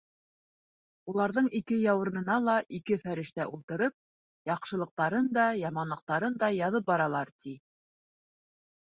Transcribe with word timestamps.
Уларҙың 1.11 1.49
ике 1.57 1.75
яурынына 1.81 2.37
ла 2.45 2.55
ике 2.77 2.95
фәрештә 3.03 3.45
ултырып, 3.57 3.95
яҡшылыҡтарын 4.51 5.29
да, 5.39 5.43
яманлыҡтарын 5.65 6.39
да 6.45 6.49
яҙып 6.61 6.89
баралар, 6.89 7.31
ти. 7.45 7.55